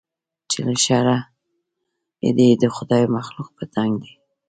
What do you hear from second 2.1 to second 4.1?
یې د خدای مخلوق په تنګ